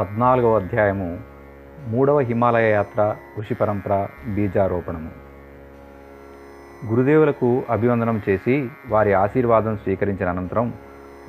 పద్నాలుగవ 0.00 0.56
అధ్యాయము 0.56 1.20
మూడవ 1.88 2.18
హిమాలయ 2.18 2.70
యాత్ర 2.70 3.16
ఋషి 3.38 3.54
పరంపర 3.54 4.06
బీజారోపణము. 4.28 5.10
గురుదేవులకు 6.86 7.62
అభివందనం 7.70 8.22
చేసి 8.28 8.68
వారి 8.88 9.12
ఆశీర్వాదం 9.12 9.76
స్వీకరించిన 9.76 10.28
అనంతరం 10.28 10.74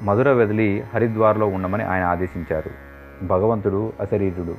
మధుర 0.01 0.31
వెదిలి 0.31 0.83
హరిద్వార్లో 0.93 1.47
ఉండమని 1.47 1.83
ఆయన 1.83 2.03
ఆదేశించారు. 2.03 2.71
భగవంతుడు 3.25 3.93
అశరీరుడు. 3.99 4.55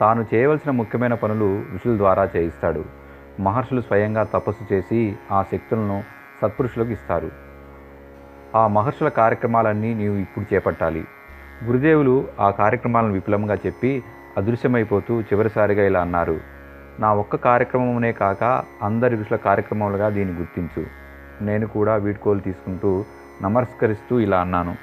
తాను 0.00 0.26
చేయవలసిన 0.34 0.70
ముఖ్యమైన 0.70 1.14
పనులు 1.14 1.62
ఋషుల 1.74 1.96
ద్వారా 1.96 2.28
చేయిస్తాడు. 2.36 2.84
మహర్షులు 3.40 3.80
స్వయంగా 3.80 4.22
తపస్సు 4.22 4.74
చేసి 4.74 5.16
ఆ 5.32 5.42
శక్తులను 5.42 6.04
సత్పురుషులకు 6.42 6.90
ఇస్తారు. 6.90 7.30
ఆ 8.56 8.66
మహర్షుల 8.66 9.08
కార్యక్రమాలన్నీ 9.08 9.94
నీవు 9.94 10.14
ఇప్పుడు 10.14 10.54
చేపట్టాలి. 10.54 11.04
గురుదేవులు 11.64 12.28
ఆ 12.40 12.50
కార్యక్రమాలను 12.50 13.12
విపులంగా 13.12 13.54
చెప్పి 13.54 14.02
అదృశ్యమైపోతూ 14.36 15.20
చివరిసారిగా 15.20 15.86
ఇలా 15.86 16.00
అన్నారు. 16.00 16.40
నా 17.00 17.14
ఒక్క 17.14 17.36
కార్యక్రమమునే 17.36 18.12
కాక 18.12 18.64
అందరి 18.82 19.16
ఋషుల 19.16 19.36
కార్యక్రమాలుగా 19.36 20.08
దీన్ని 20.08 20.38
గుర్తించు. 20.38 20.86
నేను 21.44 21.66
కూడా 21.66 21.96
వీడ్కోలు 21.96 22.40
తీసుకుంటూ 22.40 23.04
నమస్కరిస్తూ 23.42 24.20
ఇలా 24.20 24.40
అన్నాను. 24.40 24.76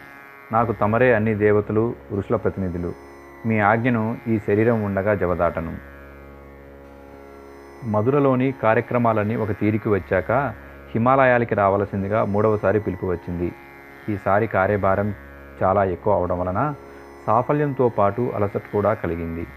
నాకు 0.52 0.72
తమరే 0.72 1.13
అన్ని 1.13 1.35
దేవతలు 1.35 1.96
ఋషుల 2.18 2.35
ప్రతినిధులు. 2.35 2.94
మీ 3.46 3.60
ఆజ్ఞను 3.60 4.18
ఈ 4.27 4.40
శరీరం 4.40 4.84
ఉండగా 4.84 5.13
జవదాటను. 5.13 5.77
మధురలోని 7.85 8.54
కార్యక్రమాలన్నీ 8.63 9.35
ఒక 9.35 9.52
తీరికి 9.52 9.90
వచ్చాక 9.90 10.32
హిమాలయాలకి 10.96 11.55
రావలసిందిగా 11.55 12.26
మూడవసారి 12.26 12.80
పిలుపు 12.80 13.05
వచ్చింది. 13.05 13.52
ఈసారి 14.10 14.48
కార్యభారం 14.48 15.13
చాలా 15.64 15.84
ఎక్కువ 15.84 16.14
అవడం 16.14 16.40
వలన 16.40 16.73
సాఫల్యంతో 17.27 17.90
పాటు 17.90 18.32
అలసట 18.36 18.62
కూడా 18.73 18.94
కలిగింది. 18.94 19.48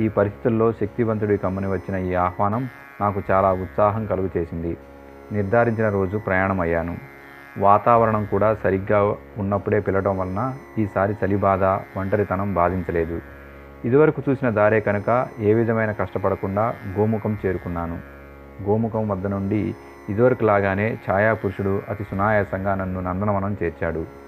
ఈ 0.00 0.08
పరిస్థితుల్లో 0.08 0.72
శక్తివంతుడి 0.72 1.36
కమ్మని 1.36 1.68
వచ్చిన 1.72 1.96
ఈ 1.96 2.14
ఆహ్వానం 2.14 2.68
నాకు 3.00 3.22
చాలా 3.30 3.52
ఉత్సాహం 3.52 4.06
కలుగు 4.06 4.30
చేసింది 4.36 4.76
నిర్ధారించిన 5.32 5.88
రోజు 5.88 6.16
ప్రయాణం 6.16 6.60
అయ్యాను 6.60 6.96
వాతావరణం 7.58 8.24
కూడా 8.24 8.54
సరిగ్గా 8.54 9.14
ఉన్నప్పుడే 9.38 9.80
పిలవడం 9.80 10.18
వలన 10.18 10.54
ఈసారి 10.78 11.14
చలి 11.24 11.36
బాధ 11.36 11.64
ఒంటరితనం 11.98 12.54
బాధించలేదు. 12.54 13.20
ఇదివరకు 13.84 14.22
చూసిన 14.28 14.50
దారే 14.50 14.80
కనుక 14.80 15.26
ఏ 15.40 15.54
విధమైన 15.54 15.92
కష్టపడకుండా 15.92 16.74
గోముఖం 16.98 17.38
చేరుకున్నాను. 17.46 17.98
గోముఖం 18.62 19.08
వద్ద 19.08 19.26
నుండి 19.26 19.74
ఇదివరకు 20.08 20.44
లాగానే 20.44 20.98
ఛాయాపురుషుడు 21.10 21.82
అతి 21.88 22.04
సునాయాసంగా 22.04 22.74
నన్ను 22.74 23.00
నందనవనం 23.00 23.56
చేర్చాడు. 23.62 24.23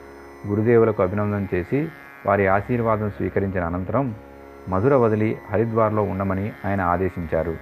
గురుదేవులకు 0.47 1.03
అభినందన 1.03 1.47
చేసి 1.55 1.89
వారి 2.27 2.47
ఆశీర్వాదం 2.47 3.11
స్వీకరించిన 3.11 3.65
అనంతరం 3.65 4.15
మధుర 4.69 4.95
వదిలి 4.95 5.39
హరిద్వార్లో 5.51 6.03
ఉండమని 6.03 6.53
ఆయన 6.65 6.81
ఆదేశించారు. 6.81 7.56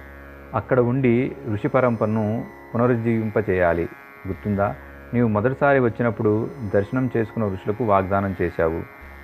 అక్కడ 0.53 0.79
ఉండి 0.79 1.35
ఋషి 1.53 1.67
పరంపరను 1.67 2.45
పునరుజ్జీవింపచేయాలి. 2.75 3.89
గుర్తుందా? 4.27 4.75
నీవు 5.13 5.27
మొదటిసారి 5.27 5.79
వచ్చినప్పుడు 5.79 6.49
దర్శనం 6.73 7.09
చేసుకున్న 7.17 7.47
ఋషులకు 7.47 7.83
వాగ్దానం 7.83 8.35
చేశావు. 8.41 8.81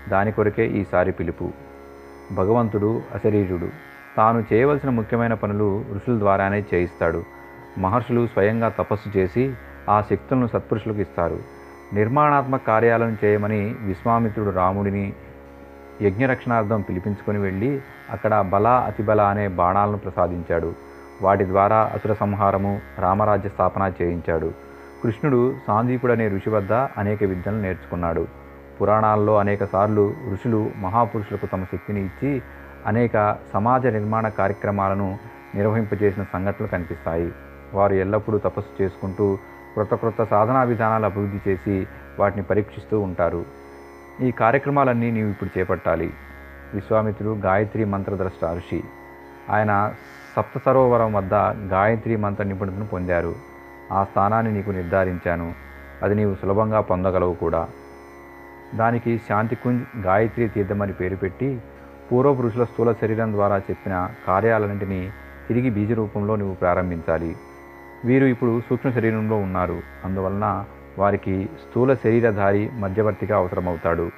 దాని 0.09 0.31
కొరకే 0.31 0.67
ఈసారి 0.67 1.11
పిలుపు. 1.11 1.51
భగవంతుడు 2.31 3.01
అశరీరుడు. 3.13 3.69
తాను 4.17 4.45
చేయవలసిన 4.53 4.89
ముఖ్యమైన 4.89 5.33
పనులు 5.33 5.85
ఋషుల 5.95 6.19
ద్వారానే 6.19 6.63
చేయిస్తాడు. 6.73 7.23
మహర్షులు 7.77 8.27
స్వయంగా 8.27 8.69
తపస్సు 8.69 9.17
చేసి 9.17 9.53
ఆ 9.89 10.01
శక్తులను 10.01 10.47
సత్పురుషులకు 10.47 10.99
ఇస్తారు. 10.99 11.60
నిర్మాణాత్మక 11.93 12.61
కార్యాలను 12.67 13.17
చేయమని 13.25 13.75
విశ్వామిత్రుడు 13.81 14.49
రాముడిని 14.49 15.13
యజ్ఞరక్షణార్థం 16.01 16.81
పిలిపించుకొని 16.81 17.39
వెళ్ళి 17.39 17.81
అక్కడ 18.11 18.41
బల 18.41 18.67
అతిబల 18.67 19.21
అనే 19.21 19.47
బాణాలను 19.47 19.97
ప్రసాదించాడు. 19.97 20.73
వాటి 21.21 21.45
ద్వారా 21.45 21.91
అసుర 21.93 22.13
సంహారము 22.13 22.81
రామరాజ్య 22.99 23.49
స్థాపన 23.49 23.93
చేయించాడు. 24.01 24.53
కృష్ణుడు 25.03 25.55
సాందీపుడు 25.67 26.11
అనే 26.11 26.29
ఋషి 26.29 26.49
వద్ద 26.49 26.73
అనేక 26.73 27.23
విద్యలు 27.23 27.55
నేర్చుకున్నాడు. 27.55 28.27
పురాణాల్లో 28.81 29.37
అనేకసార్లు 29.37 30.13
ఋషులు 30.31 30.71
మహాపురుషులకు 30.77 31.45
తమ 31.45 31.63
శక్తిని 31.63 32.05
ఇచ్చి 32.05 32.41
అనేక 32.87 33.37
సమాజ 33.53 33.85
నిర్మాణ 33.85 34.27
కార్యక్రమాలను 34.27 35.17
నిర్వహింపజేసిన 35.55 36.25
సంఘటనలు 36.33 36.67
కనిపిస్తాయి. 36.67 37.31
వారు 37.73 37.93
ఎల్లప్పుడూ 37.93 38.37
తపస్సు 38.37 38.83
చేసుకుంటూ 38.83 39.37
క్రొత్త 39.73 39.95
క్రొత్త 39.95 40.23
సాధనా 40.23 40.63
విధానాలు 40.63 41.05
అభివృద్ధి 41.05 41.49
చేసి 41.49 41.87
వాటిని 42.19 42.43
పరీక్షిస్తూ 42.43 42.99
ఉంటారు. 42.99 43.45
ఈ 44.21 44.31
కార్యక్రమాలన్నీ 44.31 45.11
నీవు 45.11 45.29
ఇప్పుడు 45.29 45.59
చేపట్టాలి. 45.59 46.13
విశ్వామిత్రుడు 46.73 47.35
గాయత్రి 47.35 47.85
మంత్రద్రష్ట 47.85 48.45
ఋషి. 48.45 48.83
ఆయన 49.49 49.93
సప్త 50.35 50.61
సరోవరం 50.65 51.13
వద్ద 51.13 51.33
గాయత్రి 51.73 52.15
మంత్ర 52.15 52.43
నిపుణతను 52.43 52.85
పొందారు. 52.85 53.35
ఆ 53.91 54.03
స్థానాన్ని 54.03 54.53
నీకు 54.53 54.71
నిర్ధారించాను. 54.71 55.53
అది 56.03 56.15
నీవు 56.15 56.35
సులభంగా 56.35 56.81
పొందగలవు 56.81 57.33
కూడా. 57.33 57.67
దానికి 58.75 59.21
శాంతికుంజ్ 59.29 60.05
గాయత్రి 60.05 60.47
తీర్థమని 60.47 60.93
పేరు 60.93 61.15
పెట్టి 61.15 61.61
పూర్వ 62.11 62.33
పురుషుల 62.33 62.63
స్థూల 62.63 62.91
శరీరం 62.91 63.33
ద్వారా 63.33 63.57
చెప్పిన 63.57 64.09
కార్యాలన్నింటినీ 64.27 65.11
తిరిగి 65.47 65.69
బీజ 65.69 65.91
రూపంలో 65.91 66.35
నువ్వు 66.35 66.55
ప్రారంభించాలి. 66.55 67.35
వీరు 68.05 68.25
ఇప్పుడు 68.25 68.61
సూక్ష్మ 68.69 68.89
శరీరంలో 68.89 69.37
ఉన్నారు. 69.37 69.81
అందువలన 70.05 70.65
వారికి 70.99 71.49
స్థూల 71.59 71.93
శరీరధారి 71.93 72.69
మధ్యవర్తిగా 72.73 73.37
అవసరమవుతాడు. 73.37 74.11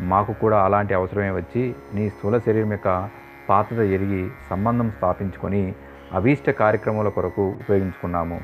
మాకు 0.00 0.32
కూడా 0.32 0.64
అలాంటి 0.64 0.94
అవసరమే 0.94 1.30
వచ్చి 1.30 1.74
నీ 1.94 2.10
స్థూల 2.10 2.38
శరీరం 2.38 2.70
యొక్క 2.70 3.08
పాత్రత 3.48 3.80
ఎరిగి 3.80 4.30
సంబంధం 4.50 4.90
స్థాపించుకొని 4.90 5.74
అభీష్ట 6.12 6.50
కార్యక్రమాల 6.50 7.08
కొరకు 7.08 7.42
ఉపయోగించుకున్నాము. 7.42 8.40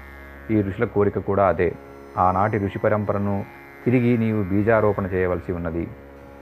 ఈ 0.50 0.62
ఋషుల 0.62 0.84
కోరిక 0.84 1.18
కూడా 1.18 1.48
అదే. 1.48 1.74
ఆనాటి 2.18 2.58
ఋషి 2.58 2.78
పరంపరను 2.78 3.44
తిరిగి 3.84 4.18
నీవు 4.18 4.42
బీజారోపణ 4.42 5.06
చేయవలసి 5.06 5.52
ఉన్నది. 5.52 5.88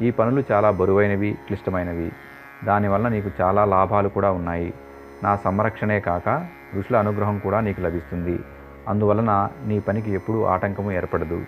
ఈ 0.02 0.10
పనులు 0.10 0.44
చాలా 0.52 0.70
బరువైనవి 0.70 1.38
క్లిష్టమైనవి. 1.46 2.12
దానివల్ల 2.64 3.08
నీకు 3.08 3.30
చాలా 3.40 3.64
లాభాలు 3.64 4.08
కూడా 4.08 4.30
ఉన్నాయి. 4.30 4.74
నా 5.22 5.36
సంరక్షణే 5.36 6.00
కాక 6.00 6.46
ఋషుల 6.78 6.96
అనుగ్రహం 6.96 7.38
కూడా 7.38 7.60
నీకు 7.60 7.80
లభిస్తుంది. 7.80 8.38
అందువలన 8.88 9.48
నీ 9.66 9.80
పనికి 9.80 10.12
ఎప్పుడూ 10.12 10.42
ఆటంకము 10.42 10.92
ఏర్పడదు. 10.92 11.44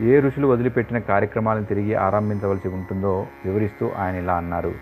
ఏ 0.00 0.20
ఋషులు 0.20 0.46
వదిలిపెట్టిన 0.46 0.98
కార్యక్రమాలను 0.98 1.64
తిరిగి 1.64 1.94
ఆరంభించవలసి 1.94 2.68
ఉంటుందో 2.68 3.26
వివరిస్తూ 3.44 3.90
ఆయన 3.98 4.14
ఇలా 4.14 4.34
అన్నారు. 4.34 4.72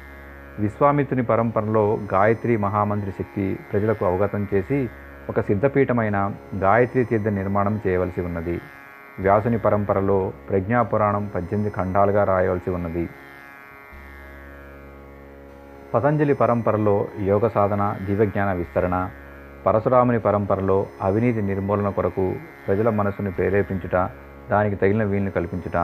విశ్వామిత్రుని 0.58 1.22
పరంపరలో 1.22 1.98
గాయత్రి 2.14 2.56
మహామంత్రి 2.56 3.10
శక్తి 3.10 3.58
ప్రజలకు 3.72 4.04
అవగతం 4.04 4.48
చేసి 4.54 4.90
ఒక 5.28 5.40
సిద్ధపీఠమైన 5.40 6.34
గాయత్రి 6.56 7.04
తీర్థ 7.04 7.28
నిర్మాణం 7.28 7.80
చేయవలసి 7.86 8.20
ఉన్నది. 8.20 8.60
వ్యాసుని 9.18 9.58
పరంపరలో 9.58 10.32
ప్రజ్ఞాపురాణం 10.50 11.30
పద్దెనిమిది 11.34 11.74
ఖండాలుగా 11.74 12.24
రాయవలసి 12.24 12.70
ఉన్నది. 12.70 13.08
పతంజలి 15.94 16.34
పరంపరలో 16.34 17.08
యోగ 17.20 17.48
సాధన 17.48 17.96
దివ్యజ్ఞాన 18.02 18.52
విస్తరణ 18.52 19.10
పరశురాముని 19.66 20.20
పరంపరలో 20.20 20.76
అవినీతి 21.02 21.40
నిర్మూలన 21.42 21.88
కొరకు 21.88 22.24
ప్రజల 22.66 22.88
మనసుని 22.90 23.30
ప్రేరేపించుట 23.30 23.96
దానికి 24.50 24.76
తగిన 24.76 25.02
వీలును 25.04 25.30
కల్పించుట 25.30 25.78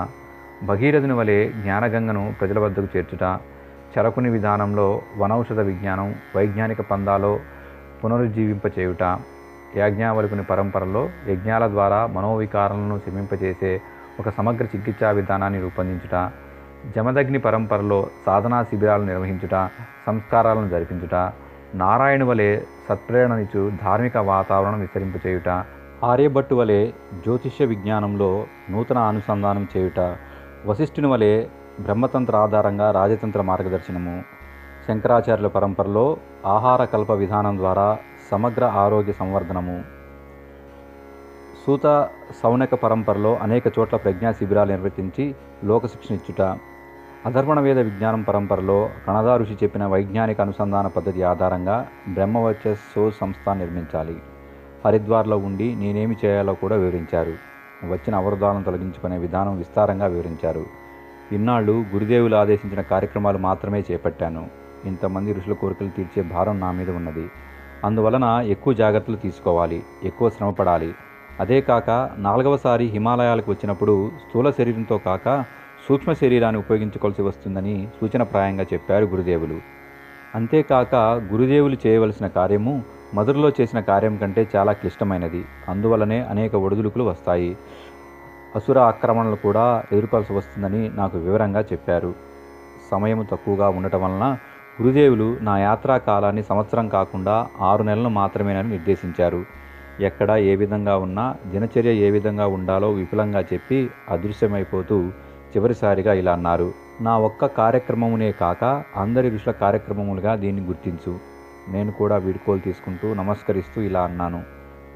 భగీరథుని 0.69 1.15
వలె 1.15 1.39
జ్ఞానగంగను 1.57 2.23
ప్రజల 2.41 2.59
వద్దకు 2.59 2.89
చేర్చుట 2.95 3.25
చరకుని 3.93 4.31
విధానంలో 4.31 4.87
వనౌషధ 5.19 5.61
విజ్ఞానం 5.61 6.09
వైజ్ఞానిక 6.37 6.81
పందాలో 6.91 7.33
పునరుజ్జీవింపచేయుట 8.01 9.05
యాజ్ఞావల్కుని 9.77 10.45
పరంపరలో 10.45 11.03
యజ్ఞాల 11.31 11.65
ద్వారా 11.67 12.01
మనోవికారాలను 12.07 12.97
శమింపచేసే 12.99 13.73
ఒక 14.21 14.29
సమగ్ర 14.31 14.65
చికిత్సా 14.65 15.09
విధానాన్ని 15.11 15.59
రూపొందించుట 15.61 16.17
జమదగ్ని 16.95 17.39
పరంపరలో 17.39 17.99
సాధనా 18.27 18.59
శిబిరాలు 18.63 19.05
నిర్వహించుట 19.05 19.55
సంస్కారాలను 20.07 20.69
జరిపించుట 20.69 21.17
నారాయణ 21.75 22.25
వలె 22.25 22.61
సత్ప్రేరణనిచ్చు 22.89 23.73
ధార్మిక 23.83 24.17
వాతావరణం 24.17 24.81
విస్తరింపచేయుట 24.81 25.49
ఆర్యభట్టు 26.05 26.55
వలె 26.55 26.87
జ్యోతిష్య 27.15 27.65
విజ్ఞానంలో 27.65 28.47
నూతన 28.71 28.99
అనుసంధానం 28.99 29.69
చేయుట 29.77 30.17
వశిష్ఠుని 30.67 31.07
వలె 31.07 31.47
బ్రహ్మతంత్ర 31.81 32.37
ఆధారంగా 32.37 32.91
రాజతంత్ర 32.91 33.43
మార్గదర్శనము. 33.43 34.23
శంకరాచార్యుల 34.89 35.47
పరంపరలో 35.47 36.17
ఆహార 36.47 36.85
కల్ప 36.85 37.11
విధానం 37.11 37.59
ద్వారా 37.59 37.99
సమగ్ర 38.31 38.65
ఆరోగ్య 38.65 39.13
సంవర్ధనము. 39.13 39.85
సూత 41.67 42.09
సౌనక 42.43 42.75
పరంపరలో 42.75 43.37
అనేక 43.37 43.67
చోట్ల 43.79 43.97
ప్రజ్ఞా 43.97 44.33
శిబిరాలు 44.33 44.71
నిర్వర్తించి 44.71 45.35
లోకశిక్షణ 45.65 46.15
ఇచ్చుట 46.15 46.59
అధర్వణ 47.27 47.61
వేద 47.61 47.79
విజ్ఞానం 47.79 48.23
పరంపరలో 48.23 48.91
కణదా 49.09 49.37
ఋషి 49.37 49.53
చెప్పిన 49.53 49.87
వైజ్ఞానిక 49.87 50.41
అనుసంధాన 50.41 50.87
పద్ధతి 50.87 51.23
ఆధారంగా 51.23 51.89
బ్రహ్మవర్చస్సు 52.09 53.11
సంస్థ 53.21 53.51
నిర్మించాలి. 53.51 54.17
హరిద్వార్లో 54.87 55.37
ఉండి 55.37 55.75
నేనేమి 55.75 56.17
చేయాలో 56.25 56.55
కూడా 56.55 56.77
వివరించారు. 56.77 57.33
వచ్చిన 57.85 58.15
అవరోధాలను 58.15 58.65
తొలగించుకునే 58.65 59.19
విధానం 59.19 59.59
విస్తారంగా 59.59 60.07
వివరించారు. 60.07 60.67
ఇన్నాళ్ళు 61.33 61.85
గురుదేవులు 61.93 62.37
ఆదేశించిన 62.37 62.81
కార్యక్రమాలు 62.81 63.39
మాత్రమే 63.39 63.85
చేపట్టాను. 63.93 64.47
ఇంతమంది 64.85 65.33
ఋషుల 65.33 65.53
కోరికలు 65.53 65.89
తీర్చే 65.89 66.23
భారం 66.23 66.61
నా 66.61 66.71
మీద 66.71 66.91
ఉన్నది. 66.91 67.31
అందువలన 67.85 68.43
ఎక్కువ 68.47 68.73
జాగ్రత్తలు 68.73 69.17
తీసుకోవాలి. 69.17 69.83
ఎక్కువ 70.05 70.31
శ్రమపడాలి. 70.31 70.95
అదే 71.41 71.61
కాక 71.61 72.11
నాలుగవసారి 72.17 72.85
హిమాలయాలకు 72.85 73.51
వచ్చినప్పుడు 73.51 74.11
స్థూల 74.29 74.51
శరీరంతో 74.51 74.99
కాక 74.99 75.45
సూక్ష్మ 75.87 76.13
శరీరాన్ని 76.13 76.59
ఉపయోగించుకోవాల్సి 76.59 77.23
వస్తుందని 77.23 77.89
సూచనప్రాయంగా 78.01 78.67
చెప్పారు 78.73 79.05
గురుదేవులు. 79.05 79.59
అంతేకాక 80.35 80.95
గురుదేవులు 81.33 81.77
చేయవలసిన 81.87 82.27
కార్యము 82.27 82.83
మదురులో 83.15 83.53
చేసిన 83.61 83.81
కార్యం 83.81 84.17
కంటే 84.17 84.49
చాలా 84.57 84.73
క్లిష్టమైనది. 84.73 85.45
అందువలనే 85.69 86.21
అనేక 86.21 86.55
ఒడిదుడుకులు 86.55 87.05
వస్తాయి. 87.05 87.57
అసుర 88.57 88.79
ఆక్రమణలు 88.79 89.37
కూడా 89.37 89.83
ఎదుర్కోవాల్సి 89.93 90.33
వస్తుందని 90.33 90.91
నాకు 90.95 91.19
వివరంగా 91.19 91.61
చెప్పారు. 91.61 92.15
సమయం 92.91 93.27
తక్కువగా 93.33 93.69
ఉండటం 93.69 94.03
వలన 94.03 94.39
గురుదేవులు 94.83 95.37
నా 95.41 95.59
యాత్రా 95.59 95.99
కాలాన్ని 95.99 96.43
సంవత్సరం 96.43 96.89
కాకుండా 96.89 97.47
ఆరు 97.61 97.83
నెలలు 97.83 98.09
మాత్రమేనని 98.09 98.69
నిర్దేశించారు. 98.69 99.45
ఎక్కడ 100.01 100.31
ఏ 100.31 100.57
విధంగా 100.57 100.97
ఉన్నా 100.97 101.37
దినచర్య 101.47 101.93
ఏ 101.93 102.11
విధంగా 102.11 102.47
ఉండాలో 102.47 102.91
విపులంగా 102.91 103.41
చెప్పి 103.41 103.91
అదృశ్యమైపోతూ 104.09 105.11
చివరిసారిగా 105.57 106.13
ఇలా 106.13 106.33
అన్నారు 106.33 106.73
నా 107.01 107.19
ఒక్క 107.19 107.47
కార్యక్రమమునే 107.47 108.33
కాక 108.33 108.65
అందరి 108.97 109.31
ఋషుల 109.31 109.53
కార్యక్రమములుగా 109.53 110.35
దీన్ని 110.35 110.63
గుర్తించు. 110.63 111.19
నేను 111.69 111.93
కూడా 111.93 112.17
వీడుకోలు 112.17 112.59
తీసుకుంటూ 112.59 113.15
నమస్కరిస్తూ 113.15 113.83
ఇలా 113.83 114.03
అన్నాను. 114.03 114.43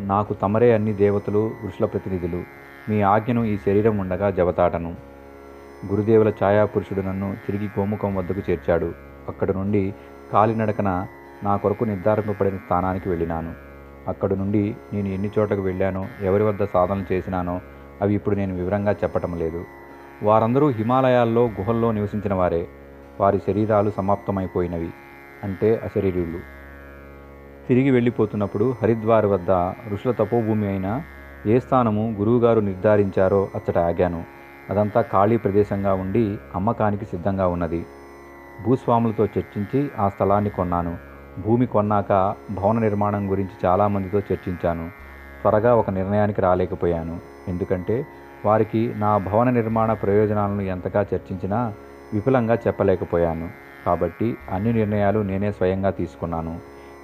నాకు 0.01 0.35
తమరే 0.35 0.73
అన్ని 0.73 0.93
దేవతలు 0.93 1.51
ఋషుల 1.67 1.87
ప్రతినిధులు. 1.87 2.43
మీ 2.89 3.03
ఆజ్ఞను 3.03 3.45
ఈ 3.45 3.57
శరీరం 3.57 3.99
ఉండగా 3.99 4.31
జవతాటను. 4.31 4.95
గురుదేవుల 5.93 6.29
ఛాయాపురుషుడు 6.29 7.01
నన్ను 7.01 7.37
తిరిగి 7.47 7.67
గోముఖం 7.67 8.17
వద్దకు 8.17 8.51
చేర్చాడు. 8.51 8.93
అక్కడి 9.29 9.53
నుండి 9.53 9.95
కాలినడకన 10.33 11.07
నా 11.43 11.57
కొరకు 11.57 11.85
నిర్ధారింపబడిన 11.85 12.57
స్థానానికి 12.57 13.09
వెళ్ళినాను. 13.09 13.53
అక్కడి 14.09 14.37
నుండి 14.37 14.77
నేను 14.93 15.09
ఎన్ని 15.09 15.31
చోట్లకు 15.39 15.61
వెళ్ళానో 15.61 16.07
ఎవరి 16.23 16.43
వద్ద 16.43 16.65
సాధనలు 16.65 17.13
చేసినానో 17.13 17.61
అవి 18.03 18.15
ఇప్పుడు 18.15 18.37
నేను 18.37 18.55
వివరంగా 18.55 18.93
చెప్పటం 18.93 19.39
లేదు. 19.39 19.65
వారందరూ 20.23 20.69
హిమాలయాల్లో 20.69 21.47
గుహల్లో 21.47 21.93
నివసించిన 21.93 22.35
వారే. 22.35 22.67
వారి 23.21 23.39
శరీరాలు 23.39 23.91
సమాప్తమైపోయినవి 23.91 24.91
అంటే 25.45 25.81
అశరీరులు. 25.85 26.39
తిరిగి 27.69 27.91
వెళ్ళిపోతున్నప్పుడు 27.91 28.75
హరిద్వార్ 28.83 29.27
వద్ద 29.27 29.51
ఋషుల 29.93 30.13
తపోభూమి 30.13 30.69
అయిన 30.69 31.03
ఏ 31.47 31.59
స్థానము 31.59 32.17
గురువుగారు 32.19 32.61
నిర్ధారించారో 32.61 33.49
అచ్చట 33.55 33.79
ఆగాను. 33.79 34.25
అదంతా 34.71 35.01
ఖాళీ 35.01 35.37
ప్రదేశంగా 35.37 35.95
ఉండి 35.95 36.39
అమ్మకానికి 36.55 37.05
సిద్ధంగా 37.05 37.47
ఉన్నది. 37.47 37.87
భూస్వాములతో 38.65 39.25
చర్చించి 39.25 39.91
ఆ 39.99 40.09
స్థలాన్ని 40.09 40.51
కొన్నాను. 40.51 40.97
భూమి 41.47 41.67
కొన్నాక 41.67 42.35
భవన 42.51 42.79
నిర్మాణం 42.79 43.31
గురించి 43.31 43.67
చాలామందితో 43.67 44.19
చర్చించాను. 44.19 44.89
త్వరగా 45.43 45.75
ఒక 45.75 45.91
నిర్ణయానికి 45.91 46.41
రాలేకపోయాను. 46.41 47.21
ఎందుకంటే 47.49 48.07
వారికి 48.45 48.95
నా 48.97 49.19
భవన 49.19 49.51
నిర్మాణ 49.51 49.93
ప్రయోజనాలను 49.93 50.63
ఎంతగా 50.63 51.07
చర్చించినా 51.15 51.59
విపులంగా 52.13 52.55
చెప్పలేకపోయాను. 52.67 53.49
కాబట్టి 53.87 54.39
అన్ని 54.51 54.73
నిర్ణయాలు 54.73 55.21
నేనే 55.23 55.53
స్వయంగా 55.53 55.91
తీసుకున్నాను. 55.91 56.55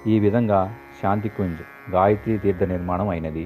ఈ 0.05 0.19
విధంగా 0.19 0.59
శాంతికుంజ్ 1.01 1.61
గాయత్రి 1.89 2.37
తీర్థ 2.37 2.63
నిర్మాణం 2.63 3.09
అయినది. 3.09 3.45